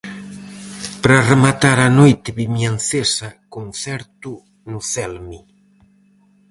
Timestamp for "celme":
4.91-5.39